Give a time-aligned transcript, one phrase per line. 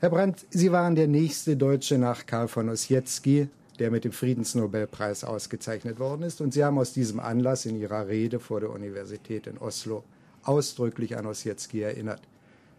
[0.00, 5.24] Herr Brandt, Sie waren der nächste Deutsche nach Karl von Ossietzky, der mit dem Friedensnobelpreis
[5.24, 6.40] ausgezeichnet worden ist.
[6.40, 10.02] Und Sie haben aus diesem Anlass in Ihrer Rede vor der Universität in Oslo
[10.42, 12.22] ausdrücklich an Ossietzky erinnert.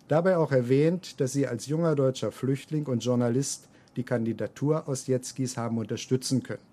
[0.08, 5.78] Dabei auch erwähnt, dass Sie als junger deutscher Flüchtling und Journalist die Kandidatur Ossietzkys haben
[5.78, 6.64] unterstützen können.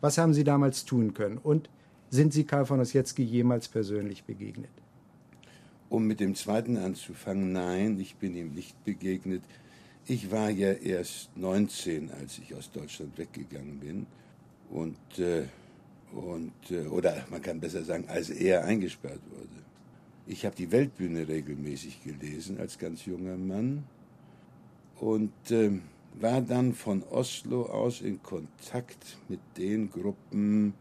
[0.00, 1.38] Was haben Sie damals tun können?
[1.38, 1.70] Und
[2.10, 4.70] sind Sie Karl von Ossietzky jemals persönlich begegnet?
[5.88, 9.42] Um mit dem zweiten anzufangen, nein, ich bin ihm nicht begegnet.
[10.08, 14.06] Ich war ja erst 19, als ich aus Deutschland weggegangen bin.
[14.70, 15.46] Und, äh,
[16.12, 19.64] und äh, oder man kann besser sagen, als er eingesperrt wurde.
[20.28, 23.84] Ich habe die Weltbühne regelmäßig gelesen als ganz junger Mann
[25.00, 25.70] und äh,
[26.14, 30.74] war dann von Oslo aus in Kontakt mit den Gruppen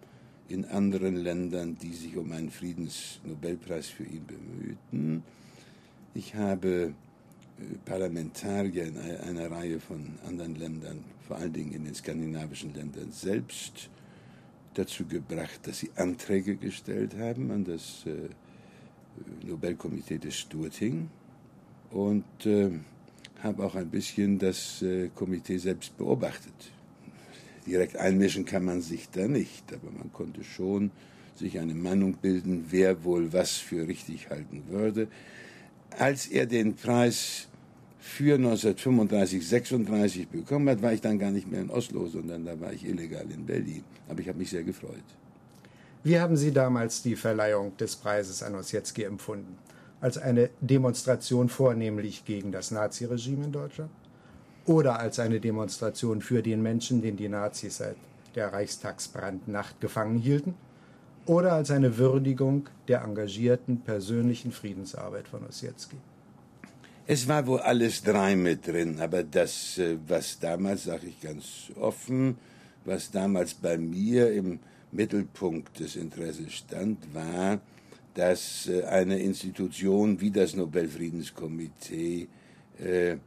[0.47, 5.23] in anderen Ländern, die sich um einen Friedensnobelpreis für ihn bemühten.
[6.13, 6.93] Ich habe
[7.85, 13.89] Parlamentarier in einer Reihe von anderen Ländern, vor allen Dingen in den skandinavischen Ländern selbst,
[14.73, 18.29] dazu gebracht, dass sie Anträge gestellt haben an das äh,
[19.47, 21.09] Nobelkomitee des Sturting
[21.91, 22.71] und äh,
[23.41, 26.53] habe auch ein bisschen das äh, Komitee selbst beobachtet.
[27.65, 30.91] Direkt einmischen kann man sich da nicht, aber man konnte schon
[31.35, 35.07] sich eine Meinung bilden, wer wohl was für richtig halten würde.
[35.97, 37.47] Als er den Preis
[38.05, 42.57] für 1935, 36 bekommen hat, war ich dann gar nicht mehr in Oslo, sondern da
[42.61, 43.83] war ich illegal in Berlin.
[44.07, 45.03] Aber ich habe mich sehr gefreut.
[46.03, 49.57] Wie haben Sie damals die Verleihung des Preises an Ossietzky empfunden?
[50.01, 53.89] Als eine Demonstration vornehmlich gegen das Naziregime in Deutschland?
[54.67, 57.97] Oder als eine Demonstration für den Menschen, den die Nazis seit
[58.35, 60.53] der Reichstagsbrandnacht gefangen hielten?
[61.25, 65.97] Oder als eine Würdigung der engagierten persönlichen Friedensarbeit von Ossietzky?
[67.07, 71.71] Es war wohl alles drei mit drin, aber das, äh, was damals, sage ich ganz
[71.79, 72.35] offen,
[72.83, 74.59] was damals bei mir im
[74.91, 77.59] Mittelpunkt des Interesses stand, war,
[78.15, 82.27] dass äh, eine Institution wie das Nobelfriedenskomitee
[82.83, 83.17] äh, äh,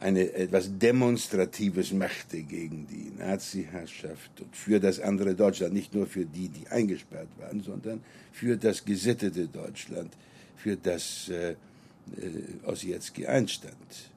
[0.00, 6.24] eine etwas Demonstratives machte gegen die Nazi-Herrschaft und für das andere Deutschland, nicht nur für
[6.24, 8.00] die, die eingesperrt waren, sondern
[8.32, 10.14] für das gesittete Deutschland,
[10.56, 11.56] für das äh,
[12.16, 14.10] äh, Ossietzky einstand.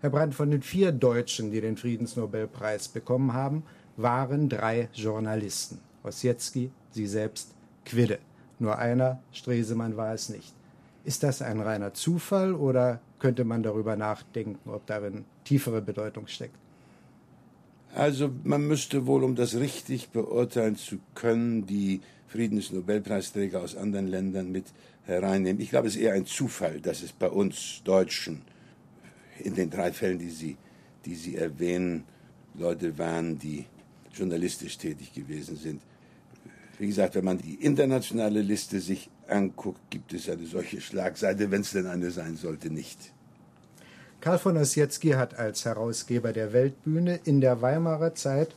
[0.00, 3.62] Herr Brandt, von den vier Deutschen, die den Friedensnobelpreis bekommen haben,
[3.96, 5.78] waren drei Journalisten.
[6.02, 7.54] Ossietzky, Sie selbst,
[7.84, 8.18] Quidde.
[8.58, 10.54] Nur einer, Stresemann, war es nicht.
[11.04, 16.56] Ist das ein reiner Zufall oder könnte man darüber nachdenken, ob darin tiefere Bedeutung steckt?
[17.94, 24.50] Also man müsste wohl, um das richtig beurteilen zu können, die Friedensnobelpreisträger aus anderen Ländern
[24.50, 24.64] mit
[25.04, 25.60] hereinnehmen.
[25.60, 28.42] Ich glaube, es ist eher ein Zufall, dass es bei uns Deutschen
[29.38, 30.56] in den drei Fällen, die Sie,
[31.04, 32.04] die Sie erwähnen,
[32.54, 33.66] Leute waren, die
[34.14, 35.82] journalistisch tätig gewesen sind.
[36.78, 41.60] Wie gesagt, wenn man die internationale Liste sich anguckt, gibt es eine solche Schlagseite, wenn
[41.60, 43.12] es denn eine sein sollte, nicht.
[44.22, 48.56] Karl von Ossietzky hat als Herausgeber der Weltbühne in der Weimarer Zeit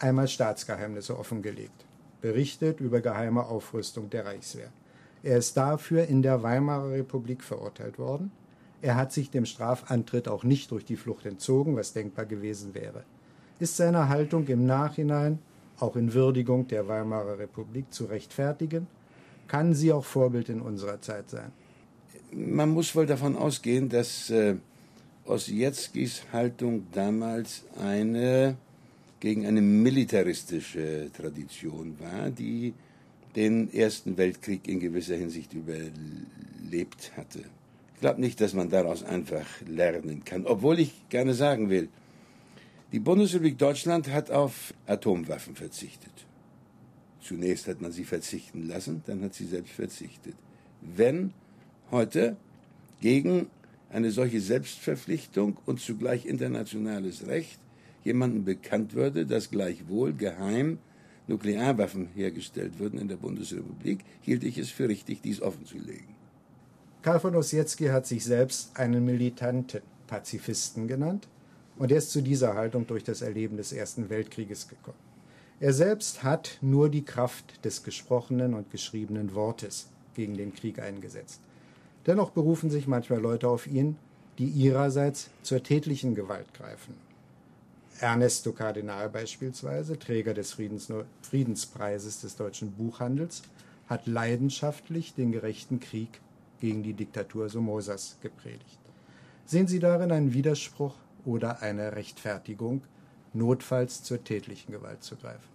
[0.00, 1.84] einmal Staatsgeheimnisse offengelegt,
[2.20, 4.72] berichtet über geheime Aufrüstung der Reichswehr.
[5.22, 8.32] Er ist dafür in der Weimarer Republik verurteilt worden.
[8.80, 13.04] Er hat sich dem Strafantritt auch nicht durch die Flucht entzogen, was denkbar gewesen wäre
[13.62, 15.38] ist seine Haltung im Nachhinein,
[15.78, 18.88] auch in Würdigung der Weimarer Republik, zu rechtfertigen?
[19.46, 21.52] Kann sie auch Vorbild in unserer Zeit sein?
[22.32, 24.56] Man muss wohl davon ausgehen, dass äh,
[25.24, 28.56] Ossietzkis Haltung damals eine
[29.20, 32.74] gegen eine militaristische Tradition war, die
[33.36, 37.40] den Ersten Weltkrieg in gewisser Hinsicht überlebt hatte.
[37.94, 41.88] Ich glaube nicht, dass man daraus einfach lernen kann, obwohl ich gerne sagen will,
[42.90, 46.12] die Bundesrepublik Deutschland hat auf Atomwaffen verzichtet.
[47.22, 50.34] Zunächst hat man sie verzichten lassen, dann hat sie selbst verzichtet.
[50.80, 51.32] Wenn
[51.92, 52.36] heute
[53.00, 53.46] gegen
[53.92, 57.60] eine solche Selbstverpflichtung und zugleich internationales Recht
[58.04, 60.78] jemandem bekannt würde, dass gleichwohl geheim
[61.28, 66.16] Nuklearwaffen hergestellt würden in der Bundesrepublik, hielt ich es für richtig, dies offenzulegen.
[67.02, 71.28] Karl von Ossietzky hat sich selbst einen militanten Pazifisten genannt.
[71.78, 74.98] Und er ist zu dieser Haltung durch das Erleben des Ersten Weltkrieges gekommen.
[75.58, 81.40] Er selbst hat nur die Kraft des gesprochenen und geschriebenen Wortes gegen den Krieg eingesetzt.
[82.06, 83.96] Dennoch berufen sich manchmal Leute auf ihn,
[84.38, 86.94] die ihrerseits zur tätlichen Gewalt greifen.
[88.00, 93.42] Ernesto Kardinal beispielsweise, Träger des Friedens Friedenspreises des deutschen Buchhandels,
[93.86, 96.20] hat leidenschaftlich den gerechten Krieg
[96.60, 98.80] gegen die Diktatur Somosas gepredigt.
[99.44, 100.94] Sehen Sie darin einen Widerspruch
[101.24, 102.82] oder eine Rechtfertigung,
[103.34, 105.48] notfalls zur tätlichen Gewalt zu greifen?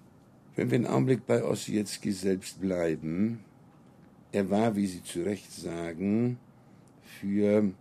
[0.55, 3.43] Wenn wir einen Augenblick bei Ossietzky selbst bleiben,
[4.31, 6.37] er war, wie Sie zu Recht sagen,
[7.19, 7.71] für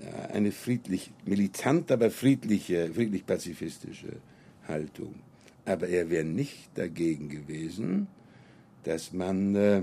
[0.00, 4.16] äh, eine friedlich, militant, aber friedliche, friedlich-pazifistische
[4.66, 5.14] Haltung.
[5.64, 8.06] Aber er wäre nicht dagegen gewesen,
[8.84, 9.82] dass man äh,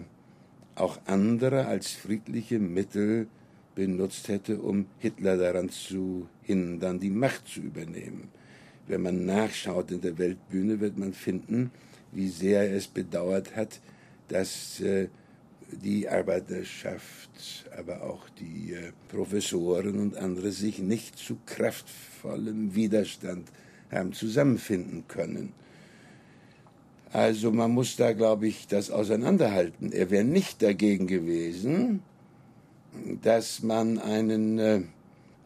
[0.75, 3.27] auch andere als friedliche Mittel
[3.75, 8.29] benutzt hätte, um Hitler daran zu hindern, die Macht zu übernehmen.
[8.87, 11.71] Wenn man nachschaut in der Weltbühne, wird man finden,
[12.11, 13.79] wie sehr er es bedauert hat,
[14.29, 15.09] dass äh,
[15.71, 23.49] die Arbeiterschaft, aber auch die äh, Professoren und andere sich nicht zu kraftvollem Widerstand
[23.91, 25.53] haben zusammenfinden können.
[27.11, 29.91] Also man muss da, glaube ich, das auseinanderhalten.
[29.91, 32.01] Er wäre nicht dagegen gewesen,
[33.21, 34.81] dass man einen äh,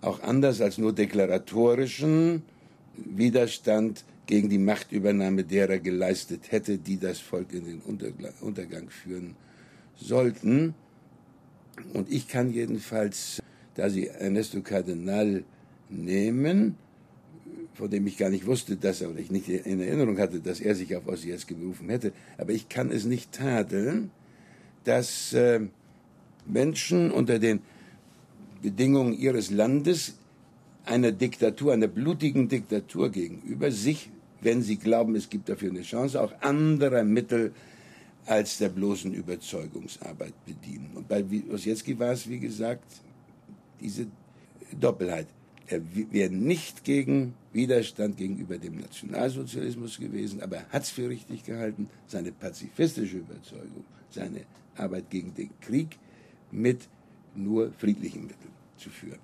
[0.01, 2.44] auch anders als nur deklaratorischen
[2.95, 7.81] Widerstand gegen die Machtübernahme derer geleistet hätte, die das Volk in den
[8.39, 9.35] Untergang führen
[10.01, 10.74] sollten.
[11.94, 13.42] Und ich kann jedenfalls,
[13.75, 15.44] da Sie Ernesto Cardenal
[15.89, 16.75] nehmen,
[17.74, 20.59] von dem ich gar nicht wusste, dass er, oder ich nicht in Erinnerung hatte, dass
[20.59, 24.12] er sich auf Ossietzky berufen hätte, aber ich kann es nicht tadeln,
[24.83, 25.62] dass äh,
[26.45, 27.62] Menschen unter den
[28.62, 30.15] Bedingungen ihres Landes
[30.86, 34.09] einer Diktatur, einer blutigen Diktatur gegenüber sich,
[34.42, 37.53] wenn sie glauben, es gibt dafür eine Chance, auch anderer Mittel
[38.25, 40.91] als der bloßen Überzeugungsarbeit bedienen.
[40.95, 42.85] Und bei Ossietzky war es, wie gesagt,
[43.79, 44.07] diese
[44.79, 45.27] Doppelheit.
[45.68, 45.81] Er
[46.12, 51.89] wäre nicht gegen Widerstand gegenüber dem Nationalsozialismus gewesen, aber er hat es für richtig gehalten,
[52.07, 54.41] seine pazifistische Überzeugung, seine
[54.75, 55.97] Arbeit gegen den Krieg
[56.51, 56.88] mit
[57.35, 59.19] nur friedlichen Mitteln zu führen.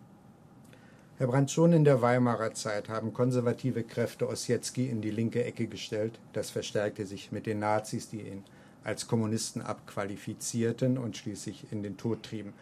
[1.17, 5.67] Herr Brandt, schon in der Weimarer Zeit haben konservative Kräfte Ossietzky in die linke Ecke
[5.67, 6.19] gestellt.
[6.31, 8.43] Das verstärkte sich mit den Nazis, die ihn
[8.87, 12.53] als Kommunisten abqualifizierten und schließlich in den Tod trieben.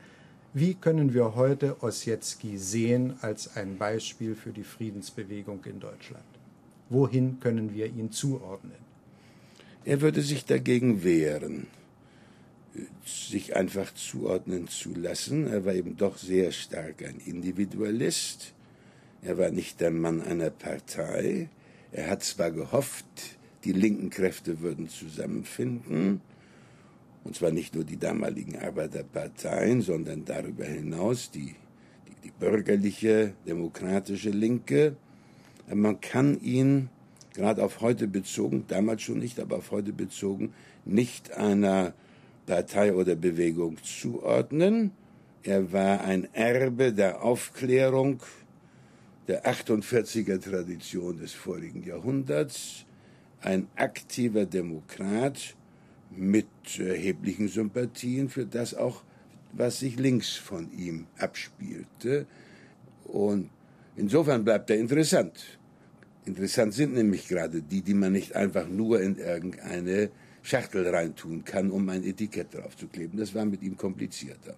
[0.56, 6.26] Wie können wir heute Ossietzky sehen als ein Beispiel für die Friedensbewegung in Deutschland?
[6.90, 8.78] Wohin können wir ihn zuordnen?
[9.84, 11.68] Er würde sich dagegen wehren,
[13.06, 15.46] sich einfach zuordnen zu lassen.
[15.46, 18.54] Er war eben doch sehr stark ein Individualist.
[19.22, 21.50] Er war nicht der Mann einer Partei.
[21.92, 23.06] Er hat zwar gehofft,
[23.66, 26.22] die linken Kräfte würden zusammenfinden,
[27.24, 31.56] und zwar nicht nur die damaligen Arbeiterparteien, sondern darüber hinaus die,
[32.08, 34.96] die, die bürgerliche, demokratische Linke.
[35.74, 36.90] Man kann ihn,
[37.34, 40.54] gerade auf heute bezogen, damals schon nicht, aber auf heute bezogen,
[40.86, 41.96] nicht einer
[42.46, 44.92] Partei oder Bewegung zuordnen.
[45.42, 48.22] Er war ein Erbe der Aufklärung,
[49.28, 52.85] der 48er Tradition des vorigen Jahrhunderts,
[53.46, 55.56] ein aktiver Demokrat,
[56.18, 56.48] mit
[56.80, 59.04] erheblichen Sympathien für das auch,
[59.54, 62.26] was sich links von ihm abspielte.
[63.06, 63.50] Und
[63.96, 65.60] insofern bleibt er interessant.
[66.26, 70.10] Interessant sind nämlich gerade die, die man nicht einfach nur in irgendeine
[70.42, 73.20] Schachtel reintun kann, um ein Etikett draufzukleben.
[73.20, 74.54] Das war mit ihm komplizierter.